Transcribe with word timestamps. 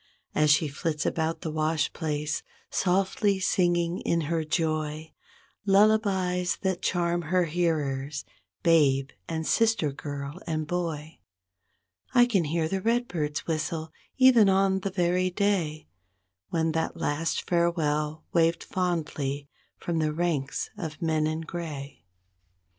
As 0.33 0.49
she 0.49 0.67
flits 0.67 1.05
about 1.05 1.41
the 1.41 1.51
wash 1.51 1.93
place, 1.93 2.41
softly 2.71 3.39
singing 3.39 3.99
in 3.99 4.21
her 4.21 4.43
joy 4.43 5.13
Lullabies 5.67 6.57
that 6.63 6.81
charm 6.81 7.21
her 7.21 7.43
hearers, 7.45 8.25
babe 8.63 9.11
and 9.29 9.45
sister 9.45 9.91
girl 9.91 10.39
and 10.47 10.65
boy. 10.65 11.19
I 12.15 12.25
can 12.25 12.45
hear 12.45 12.67
a 12.71 12.81
redbird's 12.81 13.45
whistle, 13.45 13.93
even 14.17 14.49
on 14.49 14.79
the 14.79 14.89
very 14.89 15.29
day 15.29 15.87
When 16.49 16.71
that 16.71 16.97
last 16.97 17.47
farewell 17.47 18.23
waved 18.33 18.63
fondly 18.63 19.49
from 19.77 19.99
the 19.99 20.11
ranks 20.13 20.71
of 20.79 20.99
men 20.99 21.27
in 21.27 21.41
gray. 21.41 22.05